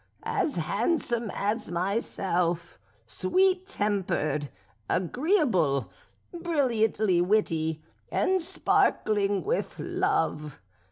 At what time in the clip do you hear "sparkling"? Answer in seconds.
8.41-9.43